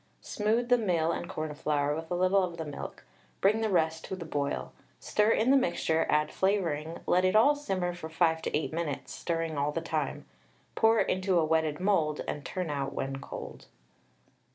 Smooth 0.23 0.69
the 0.69 0.79
meal 0.79 1.11
and 1.11 1.29
cornflour 1.29 1.93
with 1.93 2.09
a 2.09 2.15
little 2.15 2.43
of 2.43 2.57
the 2.57 2.65
milk, 2.65 3.03
bring 3.39 3.61
the 3.61 3.69
rest 3.69 4.03
to 4.05 4.15
the 4.15 4.25
boil, 4.25 4.73
stir 4.99 5.29
in 5.29 5.51
the 5.51 5.55
mixture, 5.55 6.07
add 6.09 6.31
flavouring, 6.31 7.01
let 7.05 7.23
it 7.23 7.35
all 7.35 7.55
simmer 7.55 7.93
for 7.93 8.09
5 8.09 8.41
to 8.41 8.57
8 8.57 8.73
minutes, 8.73 9.13
stirring 9.13 9.59
all 9.59 9.71
the 9.71 9.79
time. 9.79 10.25
Pour 10.73 10.99
into 11.01 11.37
a 11.37 11.45
wetted 11.45 11.79
mould, 11.79 12.21
and 12.27 12.43
turn 12.43 12.71
out 12.71 12.93
when 12.93 13.19
cold. 13.21 13.67